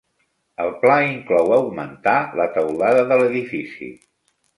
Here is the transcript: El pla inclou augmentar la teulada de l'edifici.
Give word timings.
El 0.63 0.71
pla 0.85 0.93
inclou 1.09 1.53
augmentar 1.57 2.15
la 2.39 2.47
teulada 2.57 3.05
de 3.13 3.19
l'edifici. 3.21 3.91